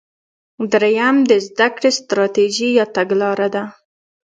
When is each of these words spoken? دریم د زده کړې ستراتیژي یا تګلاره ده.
دریم 0.71 1.15
د 1.29 1.31
زده 1.47 1.67
کړې 1.75 1.89
ستراتیژي 1.99 2.69
یا 2.79 2.85
تګلاره 2.95 3.47
ده. 3.55 3.63